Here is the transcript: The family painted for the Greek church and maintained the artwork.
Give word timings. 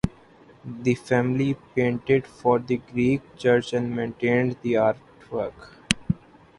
The 0.65 0.95
family 0.95 1.55
painted 1.75 2.25
for 2.25 2.57
the 2.57 2.77
Greek 2.91 3.21
church 3.37 3.71
and 3.73 3.95
maintained 3.95 4.57
the 4.63 4.73
artwork. 4.73 5.53